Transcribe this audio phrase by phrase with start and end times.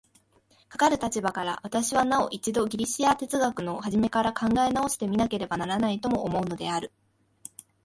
[0.67, 6.91] かかる立場から、私はなお一度ギリシヤ哲学の始から考え直して見なければならないとも思うのである。